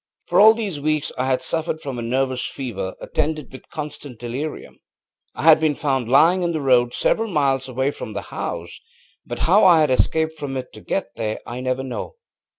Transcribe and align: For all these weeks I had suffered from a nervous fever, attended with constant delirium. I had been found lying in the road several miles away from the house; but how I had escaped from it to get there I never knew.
For 0.25 0.39
all 0.39 0.55
these 0.55 0.81
weeks 0.81 1.11
I 1.15 1.27
had 1.27 1.43
suffered 1.43 1.79
from 1.79 1.99
a 1.99 2.01
nervous 2.01 2.43
fever, 2.47 2.95
attended 2.99 3.51
with 3.51 3.69
constant 3.69 4.17
delirium. 4.17 4.79
I 5.35 5.43
had 5.43 5.59
been 5.59 5.75
found 5.75 6.09
lying 6.09 6.41
in 6.41 6.53
the 6.53 6.59
road 6.59 6.95
several 6.95 7.29
miles 7.31 7.69
away 7.69 7.91
from 7.91 8.13
the 8.13 8.23
house; 8.33 8.79
but 9.27 9.37
how 9.45 9.63
I 9.63 9.81
had 9.81 9.91
escaped 9.91 10.39
from 10.39 10.57
it 10.57 10.73
to 10.73 10.81
get 10.81 11.13
there 11.17 11.37
I 11.45 11.59
never 11.61 11.83
knew. 11.83 12.13